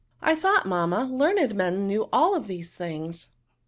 [0.01, 3.29] '^ I thought, mamma, learned men knew all those things.